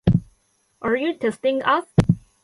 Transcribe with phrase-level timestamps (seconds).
[0.81, 1.85] Are you teasing us?